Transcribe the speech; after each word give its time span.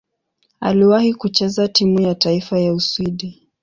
Aliwahi 0.59 1.13
kucheza 1.13 1.67
timu 1.67 2.01
ya 2.01 2.15
taifa 2.15 2.59
ya 2.59 2.73
Uswidi. 2.73 3.47